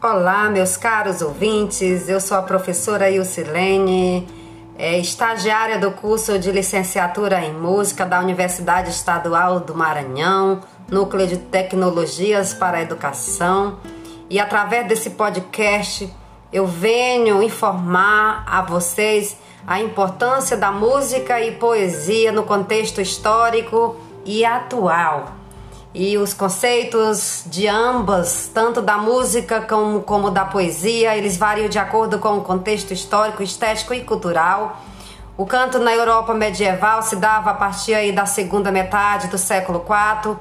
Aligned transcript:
Olá, 0.00 0.48
meus 0.48 0.76
caros 0.76 1.22
ouvintes, 1.22 2.08
eu 2.08 2.20
sou 2.20 2.36
a 2.36 2.42
professora 2.42 3.10
Ilcilene, 3.10 4.28
é, 4.78 4.96
estagiária 4.96 5.76
do 5.76 5.90
curso 5.90 6.38
de 6.38 6.52
licenciatura 6.52 7.44
em 7.44 7.52
música 7.52 8.06
da 8.06 8.20
Universidade 8.20 8.90
Estadual 8.90 9.58
do 9.58 9.74
Maranhão, 9.74 10.60
Núcleo 10.88 11.26
de 11.26 11.38
Tecnologias 11.38 12.54
para 12.54 12.76
a 12.78 12.82
Educação, 12.82 13.80
e 14.30 14.38
através 14.38 14.86
desse 14.86 15.10
podcast 15.10 16.08
eu 16.52 16.64
venho 16.64 17.42
informar 17.42 18.44
a 18.46 18.62
vocês 18.62 19.36
a 19.66 19.80
importância 19.80 20.56
da 20.56 20.70
música 20.70 21.40
e 21.40 21.56
poesia 21.56 22.30
no 22.30 22.44
contexto 22.44 23.00
histórico 23.00 23.96
e 24.24 24.44
atual 24.44 25.37
e 25.94 26.18
os 26.18 26.34
conceitos 26.34 27.44
de 27.46 27.66
ambas, 27.66 28.50
tanto 28.52 28.82
da 28.82 28.98
música 28.98 29.62
como, 29.62 30.02
como 30.02 30.30
da 30.30 30.44
poesia, 30.44 31.16
eles 31.16 31.36
variam 31.36 31.68
de 31.68 31.78
acordo 31.78 32.18
com 32.18 32.36
o 32.38 32.42
contexto 32.42 32.92
histórico, 32.92 33.42
estético 33.42 33.94
e 33.94 34.04
cultural. 34.04 34.80
O 35.36 35.46
canto 35.46 35.78
na 35.78 35.94
Europa 35.94 36.34
medieval 36.34 37.02
se 37.02 37.16
dava 37.16 37.50
a 37.50 37.54
partir 37.54 38.12
da 38.12 38.26
segunda 38.26 38.70
metade 38.70 39.28
do 39.28 39.38
século 39.38 39.84
IV 39.84 40.36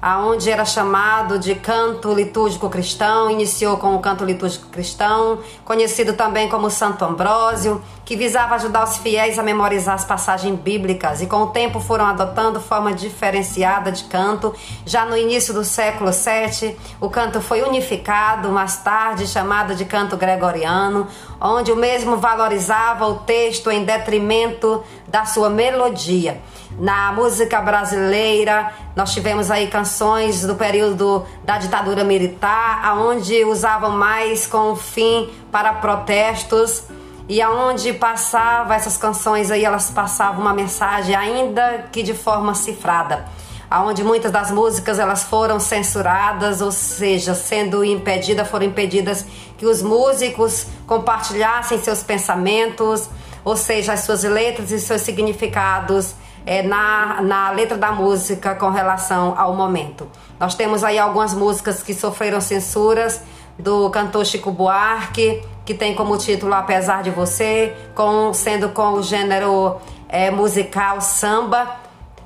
aonde 0.00 0.50
era 0.50 0.64
chamado 0.64 1.38
de 1.38 1.56
canto 1.56 2.14
litúrgico 2.14 2.70
cristão, 2.70 3.30
iniciou 3.30 3.76
com 3.78 3.96
o 3.96 3.98
canto 3.98 4.24
litúrgico 4.24 4.68
cristão, 4.68 5.40
conhecido 5.64 6.12
também 6.12 6.48
como 6.48 6.70
Santo 6.70 7.04
Ambrósio, 7.04 7.82
que 8.04 8.16
visava 8.16 8.54
ajudar 8.54 8.84
os 8.84 8.96
fiéis 8.98 9.38
a 9.38 9.42
memorizar 9.42 9.94
as 9.94 10.04
passagens 10.04 10.58
bíblicas 10.58 11.20
e 11.20 11.26
com 11.26 11.42
o 11.42 11.46
tempo 11.48 11.80
foram 11.80 12.06
adotando 12.06 12.60
forma 12.60 12.92
diferenciada 12.92 13.90
de 13.90 14.04
canto. 14.04 14.54
Já 14.86 15.04
no 15.04 15.16
início 15.16 15.52
do 15.52 15.64
século 15.64 16.10
VII, 16.12 16.76
o 17.00 17.10
canto 17.10 17.40
foi 17.40 17.62
unificado, 17.62 18.50
mais 18.50 18.78
tarde 18.78 19.26
chamado 19.26 19.74
de 19.74 19.84
canto 19.84 20.16
gregoriano, 20.16 21.08
onde 21.40 21.72
o 21.72 21.76
mesmo 21.76 22.16
valorizava 22.16 23.06
o 23.06 23.16
texto 23.16 23.70
em 23.70 23.84
detrimento 23.84 24.82
da 25.06 25.24
sua 25.24 25.50
melodia. 25.50 26.40
Na 26.78 27.10
música 27.10 27.60
brasileira, 27.60 28.72
nós 28.94 29.12
tivemos 29.12 29.50
aí 29.50 29.66
canções 29.66 30.46
do 30.46 30.54
período 30.54 31.26
da 31.42 31.58
ditadura 31.58 32.04
militar, 32.04 32.84
aonde 32.84 33.44
usavam 33.44 33.90
mais 33.90 34.46
com 34.46 34.76
fim 34.76 35.28
para 35.50 35.72
protestos. 35.72 36.84
E 37.28 37.42
aonde 37.42 37.92
passava 37.94 38.76
essas 38.76 38.96
canções 38.96 39.50
aí, 39.50 39.64
elas 39.64 39.90
passavam 39.90 40.40
uma 40.40 40.54
mensagem 40.54 41.16
ainda 41.16 41.86
que 41.90 42.00
de 42.00 42.14
forma 42.14 42.54
cifrada. 42.54 43.24
Aonde 43.68 44.04
muitas 44.04 44.30
das 44.30 44.52
músicas 44.52 45.00
elas 45.00 45.24
foram 45.24 45.58
censuradas, 45.58 46.60
ou 46.60 46.70
seja, 46.70 47.34
sendo 47.34 47.84
impedidas, 47.84 48.46
foram 48.48 48.66
impedidas 48.66 49.26
que 49.58 49.66
os 49.66 49.82
músicos 49.82 50.66
compartilhassem 50.86 51.76
seus 51.82 52.04
pensamentos, 52.04 53.10
ou 53.44 53.56
seja, 53.56 53.94
as 53.94 54.00
suas 54.00 54.22
letras 54.22 54.70
e 54.70 54.78
seus 54.78 55.02
significados 55.02 56.14
é, 56.48 56.62
na, 56.62 57.20
na 57.20 57.50
letra 57.50 57.76
da 57.76 57.92
música 57.92 58.54
com 58.54 58.70
relação 58.70 59.34
ao 59.36 59.54
momento. 59.54 60.08
Nós 60.40 60.54
temos 60.54 60.82
aí 60.82 60.98
algumas 60.98 61.34
músicas 61.34 61.82
que 61.82 61.92
sofreram 61.92 62.40
censuras 62.40 63.20
do 63.58 63.90
cantor 63.90 64.24
Chico 64.24 64.50
Buarque, 64.50 65.44
que 65.66 65.74
tem 65.74 65.94
como 65.94 66.16
título 66.16 66.54
Apesar 66.54 67.02
de 67.02 67.10
Você, 67.10 67.76
com, 67.94 68.32
sendo 68.32 68.70
com 68.70 68.94
o 68.94 69.02
gênero 69.02 69.76
é, 70.08 70.30
musical 70.30 71.02
samba. 71.02 71.76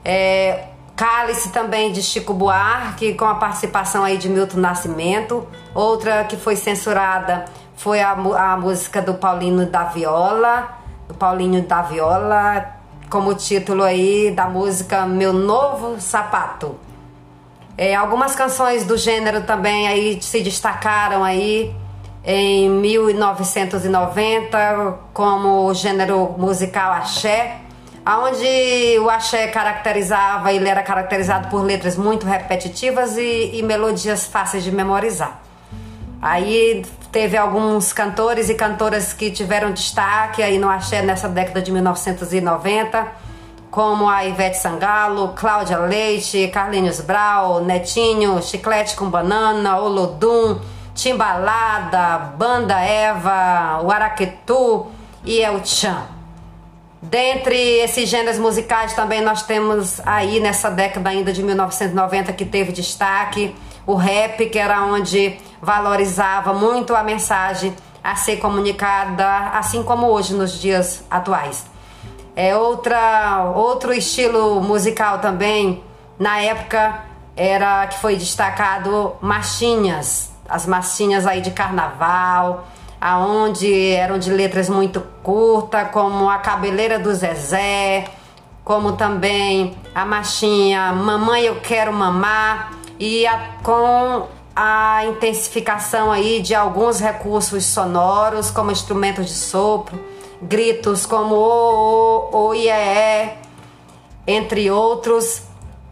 É, 0.04 0.66
Cálice 0.94 1.48
também 1.48 1.90
de 1.90 2.00
Chico 2.00 2.32
Buarque, 2.32 3.14
com 3.14 3.24
a 3.24 3.34
participação 3.34 4.04
aí 4.04 4.16
de 4.18 4.28
Milton 4.28 4.58
Nascimento. 4.58 5.48
Outra 5.74 6.22
que 6.22 6.36
foi 6.36 6.54
censurada 6.54 7.46
foi 7.74 8.00
a, 8.00 8.12
a 8.12 8.56
música 8.56 9.02
do 9.02 9.14
Paulinho 9.14 9.66
da 9.66 9.82
Viola, 9.82 10.78
do 11.08 11.14
Paulinho 11.14 11.60
da 11.62 11.82
Viola, 11.82 12.81
como 13.12 13.34
título 13.34 13.82
aí 13.82 14.30
da 14.30 14.48
música 14.48 15.04
Meu 15.04 15.34
Novo 15.34 16.00
Sapato. 16.00 16.76
É, 17.76 17.94
algumas 17.94 18.34
canções 18.34 18.86
do 18.86 18.96
gênero 18.96 19.42
também 19.42 19.86
aí 19.86 20.18
se 20.22 20.40
destacaram 20.40 21.22
aí 21.22 21.76
em 22.24 22.70
1990 22.70 24.98
como 25.12 25.74
gênero 25.74 26.34
musical 26.38 26.90
axé, 26.90 27.56
onde 28.06 28.98
o 28.98 29.10
axé 29.10 29.48
caracterizava, 29.48 30.50
ele 30.50 30.66
era 30.66 30.82
caracterizado 30.82 31.48
por 31.48 31.62
letras 31.62 31.98
muito 31.98 32.24
repetitivas 32.24 33.18
e, 33.18 33.50
e 33.52 33.62
melodias 33.62 34.24
fáceis 34.24 34.64
de 34.64 34.72
memorizar. 34.72 35.38
Aí 36.22 36.82
teve 37.12 37.36
alguns 37.36 37.92
cantores 37.92 38.48
e 38.48 38.54
cantoras 38.54 39.12
que 39.12 39.30
tiveram 39.30 39.70
destaque 39.70 40.42
aí 40.42 40.58
no 40.58 40.68
axé 40.68 41.02
nessa 41.02 41.28
década 41.28 41.60
de 41.60 41.70
1990, 41.70 43.06
como 43.70 44.08
a 44.08 44.24
Ivete 44.24 44.56
Sangalo, 44.56 45.34
Cláudia 45.34 45.76
Leite, 45.78 46.48
Carlinhos 46.48 47.02
Brau, 47.02 47.62
Netinho, 47.62 48.42
Chiclete 48.42 48.96
com 48.96 49.10
Banana, 49.10 49.78
Olodum, 49.78 50.58
Timbalada, 50.94 52.32
Banda 52.38 52.80
Eva, 52.80 53.82
o 53.84 53.90
Araquetu 53.90 54.86
e 55.22 55.38
El 55.38 55.62
Chan. 55.64 56.06
Dentre 57.02 57.56
esses 57.80 58.08
gêneros 58.08 58.38
musicais 58.38 58.94
também 58.94 59.20
nós 59.20 59.42
temos 59.42 60.00
aí 60.06 60.40
nessa 60.40 60.70
década 60.70 61.10
ainda 61.10 61.32
de 61.32 61.42
1990 61.42 62.32
que 62.32 62.44
teve 62.46 62.72
destaque 62.72 63.54
o 63.86 63.96
rap, 63.96 64.46
que 64.46 64.58
era 64.58 64.82
onde 64.84 65.38
valorizava 65.62 66.52
muito 66.52 66.94
a 66.94 67.04
mensagem 67.04 67.72
a 68.02 68.16
ser 68.16 68.38
comunicada, 68.38 69.50
assim 69.54 69.84
como 69.84 70.08
hoje 70.08 70.34
nos 70.34 70.60
dias 70.60 71.04
atuais. 71.08 71.64
É 72.34 72.56
outra 72.56 73.52
outro 73.54 73.92
estilo 73.92 74.60
musical 74.60 75.20
também 75.20 75.84
na 76.18 76.40
época 76.40 77.04
era 77.36 77.86
que 77.86 77.98
foi 77.98 78.16
destacado 78.16 79.14
marchinhas, 79.20 80.32
as 80.48 80.66
marchinhas 80.66 81.26
aí 81.26 81.40
de 81.40 81.52
carnaval, 81.52 82.66
aonde 83.00 83.92
eram 83.92 84.18
de 84.18 84.30
letras 84.30 84.68
muito 84.68 85.00
curtas, 85.22 85.90
como 85.90 86.28
a 86.28 86.38
cabeleira 86.38 86.98
do 86.98 87.14
Zezé, 87.14 88.04
como 88.64 88.92
também 88.92 89.76
a 89.94 90.04
marchinha 90.04 90.92
Mamãe 90.92 91.44
eu 91.44 91.60
quero 91.60 91.92
mamar 91.92 92.72
e 92.98 93.26
a, 93.26 93.56
com 93.62 94.26
a 94.54 95.04
intensificação 95.06 96.12
aí 96.12 96.40
de 96.40 96.54
alguns 96.54 97.00
recursos 97.00 97.64
sonoros, 97.64 98.50
como 98.50 98.70
instrumentos 98.70 99.26
de 99.26 99.34
sopro, 99.34 99.98
gritos 100.40 101.06
como 101.06 101.34
o, 101.34 102.28
o, 102.32 102.48
o, 102.48 102.54
iê, 102.54 103.30
entre 104.26 104.70
outros. 104.70 105.42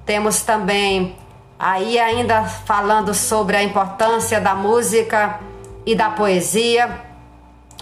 Temos 0.05 0.43
também 0.43 1.17
aí 1.59 1.99
ainda 1.99 2.45
falando 2.45 3.15
sobre 3.15 3.57
a 3.57 3.63
importância 3.63 4.41
da 4.41 4.55
música 4.55 5.41
e 5.87 5.95
da 5.95 6.11
poesia. 6.11 7.01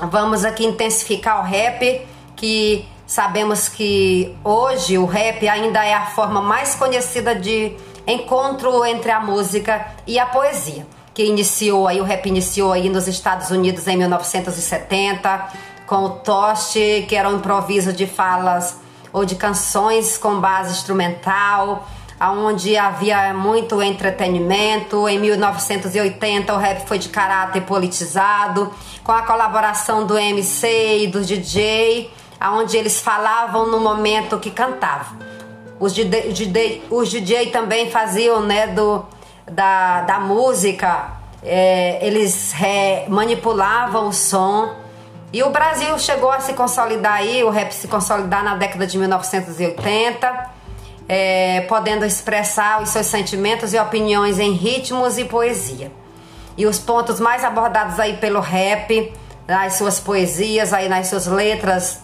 Vamos 0.00 0.44
aqui 0.44 0.64
intensificar 0.64 1.40
o 1.40 1.42
rap, 1.42 2.06
que 2.36 2.86
sabemos 3.06 3.68
que 3.68 4.36
hoje 4.44 4.96
o 4.96 5.06
rap 5.06 5.48
ainda 5.48 5.84
é 5.84 5.94
a 5.94 6.06
forma 6.06 6.40
mais 6.40 6.74
conhecida 6.74 7.34
de 7.34 7.74
encontro 8.08 8.84
entre 8.86 9.10
a 9.10 9.20
música 9.20 9.86
e 10.06 10.18
a 10.18 10.24
poesia, 10.24 10.86
que 11.12 11.22
iniciou 11.22 11.86
aí, 11.86 12.00
o 12.00 12.04
rap 12.04 12.26
iniciou 12.26 12.72
aí 12.72 12.88
nos 12.88 13.06
Estados 13.06 13.50
Unidos 13.50 13.86
em 13.86 13.98
1970, 13.98 15.48
com 15.86 16.04
o 16.04 16.10
Toste, 16.10 17.04
que 17.08 17.14
era 17.14 17.28
um 17.28 17.36
improviso 17.36 17.92
de 17.92 18.06
falas 18.06 18.78
ou 19.12 19.24
de 19.24 19.34
canções 19.34 20.16
com 20.16 20.40
base 20.40 20.72
instrumental, 20.72 21.86
onde 22.20 22.76
havia 22.76 23.32
muito 23.34 23.82
entretenimento. 23.82 25.08
Em 25.08 25.18
1980 25.18 26.52
o 26.54 26.56
rap 26.56 26.86
foi 26.86 26.98
de 26.98 27.08
caráter 27.08 27.62
politizado, 27.62 28.72
com 29.04 29.12
a 29.12 29.22
colaboração 29.22 30.06
do 30.06 30.18
MC 30.18 31.04
e 31.04 31.06
do 31.06 31.24
DJ, 31.24 32.10
onde 32.52 32.76
eles 32.76 33.00
falavam 33.00 33.66
no 33.66 33.80
momento 33.80 34.38
que 34.38 34.50
cantavam. 34.50 35.37
Os 35.80 35.92
DJ, 35.92 36.84
os 36.90 37.08
DJ 37.08 37.50
também 37.50 37.90
faziam, 37.90 38.40
né, 38.40 38.66
do, 38.68 39.04
da, 39.50 40.02
da 40.02 40.20
música, 40.20 41.12
é, 41.42 42.04
eles 42.04 42.54
é, 42.60 43.06
manipulavam 43.08 44.08
o 44.08 44.12
som. 44.12 44.74
E 45.32 45.42
o 45.42 45.50
Brasil 45.50 45.98
chegou 45.98 46.30
a 46.30 46.40
se 46.40 46.54
consolidar 46.54 47.14
aí, 47.14 47.44
o 47.44 47.50
rap 47.50 47.72
se 47.72 47.86
consolidar 47.86 48.42
na 48.42 48.56
década 48.56 48.86
de 48.86 48.98
1980, 48.98 50.50
é, 51.08 51.60
podendo 51.62 52.04
expressar 52.04 52.82
os 52.82 52.88
seus 52.90 53.06
sentimentos 53.06 53.72
e 53.72 53.78
opiniões 53.78 54.38
em 54.38 54.52
ritmos 54.52 55.18
e 55.18 55.24
poesia. 55.24 55.92
E 56.56 56.66
os 56.66 56.78
pontos 56.78 57.20
mais 57.20 57.44
abordados 57.44 58.00
aí 58.00 58.16
pelo 58.16 58.40
rap, 58.40 59.12
nas 59.46 59.74
suas 59.74 60.00
poesias, 60.00 60.72
aí 60.72 60.88
nas 60.88 61.06
suas 61.06 61.26
letras, 61.26 62.00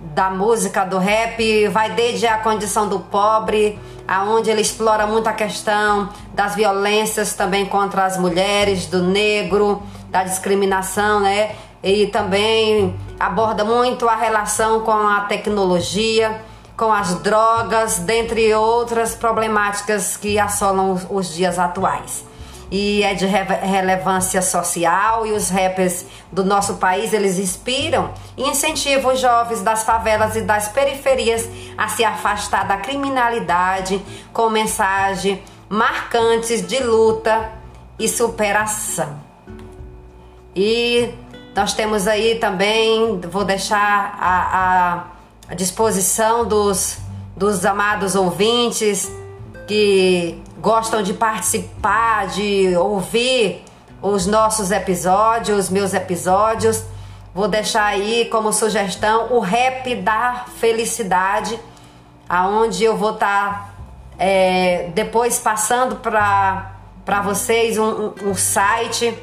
da 0.00 0.30
música 0.30 0.84
do 0.84 0.98
rap 0.98 1.68
vai 1.68 1.90
desde 1.90 2.26
a 2.26 2.38
condição 2.38 2.88
do 2.88 3.00
pobre, 3.00 3.78
aonde 4.06 4.50
ele 4.50 4.60
explora 4.60 5.06
muito 5.06 5.26
a 5.28 5.32
questão 5.32 6.08
das 6.32 6.54
violências 6.54 7.34
também 7.34 7.66
contra 7.66 8.04
as 8.04 8.16
mulheres, 8.16 8.86
do 8.86 9.02
negro, 9.02 9.82
da 10.08 10.22
discriminação, 10.22 11.20
né? 11.20 11.56
E 11.82 12.06
também 12.06 12.94
aborda 13.18 13.64
muito 13.64 14.08
a 14.08 14.16
relação 14.16 14.80
com 14.80 14.92
a 14.92 15.22
tecnologia, 15.22 16.40
com 16.76 16.92
as 16.92 17.14
drogas, 17.20 17.98
dentre 17.98 18.52
outras 18.54 19.14
problemáticas 19.14 20.16
que 20.16 20.38
assolam 20.38 20.92
os, 20.92 21.06
os 21.10 21.34
dias 21.34 21.58
atuais 21.58 22.27
e 22.70 23.02
é 23.02 23.14
de 23.14 23.26
re 23.26 23.42
relevância 23.42 24.42
social 24.42 25.26
e 25.26 25.32
os 25.32 25.48
rappers 25.48 26.04
do 26.30 26.44
nosso 26.44 26.74
país 26.76 27.12
eles 27.12 27.38
inspiram 27.38 28.10
e 28.36 28.42
incentivam 28.42 29.12
os 29.12 29.20
jovens 29.20 29.62
das 29.62 29.84
favelas 29.84 30.36
e 30.36 30.42
das 30.42 30.68
periferias 30.68 31.48
a 31.76 31.88
se 31.88 32.04
afastar 32.04 32.66
da 32.66 32.76
criminalidade 32.76 34.02
com 34.32 34.50
mensagens 34.50 35.38
marcantes 35.68 36.66
de 36.66 36.82
luta 36.82 37.52
e 37.98 38.08
superação. 38.08 39.18
E 40.54 41.10
nós 41.54 41.74
temos 41.74 42.06
aí 42.06 42.36
também, 42.36 43.20
vou 43.20 43.44
deixar 43.44 44.16
a 45.48 45.54
disposição 45.54 46.46
dos, 46.46 46.98
dos 47.36 47.64
amados 47.64 48.14
ouvintes 48.14 49.10
que 49.68 50.42
gostam 50.58 51.02
de 51.02 51.12
participar, 51.12 52.26
de 52.28 52.74
ouvir 52.76 53.62
os 54.00 54.26
nossos 54.26 54.70
episódios, 54.70 55.68
meus 55.68 55.92
episódios. 55.92 56.82
Vou 57.34 57.46
deixar 57.46 57.84
aí 57.84 58.24
como 58.30 58.50
sugestão 58.50 59.30
o 59.30 59.40
rap 59.40 59.94
da 59.96 60.46
felicidade, 60.56 61.60
aonde 62.26 62.82
eu 62.82 62.96
vou 62.96 63.12
estar 63.12 63.50
tá, 63.50 63.74
é, 64.18 64.90
depois 64.94 65.38
passando 65.38 65.96
para 65.96 67.22
vocês 67.22 67.76
um, 67.76 68.14
um, 68.24 68.34
site 68.34 69.16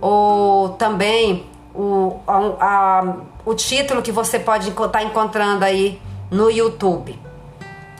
ou 0.00 0.70
também 0.70 1.46
o, 1.74 2.18
a, 2.26 2.36
a, 2.60 3.16
o 3.44 3.54
título 3.54 4.00
que 4.00 4.10
você 4.10 4.38
pode 4.38 4.70
estar 4.70 4.88
tá 4.88 5.02
encontrando 5.02 5.64
aí 5.66 6.00
no 6.30 6.50
YouTube. 6.50 7.18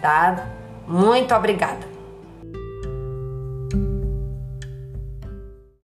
Tá? 0.00 0.46
Muito 0.86 1.34
obrigada. 1.34 1.91